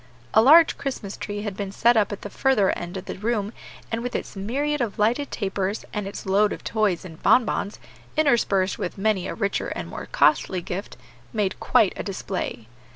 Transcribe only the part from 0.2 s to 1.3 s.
A large Christmas